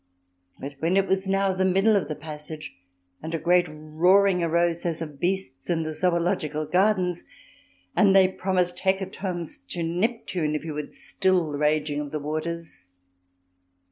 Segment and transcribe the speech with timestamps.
[0.59, 2.73] But when it was now the middle of the passage
[3.21, 7.23] and a great roaring arose as of beasts in the Zoological Gardens,
[7.95, 12.93] and they promised hecatombs to Neptune if he would still the raging of the waves